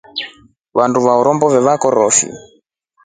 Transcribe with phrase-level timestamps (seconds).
[0.77, 2.27] Wandu va Rombo waliwakurufo.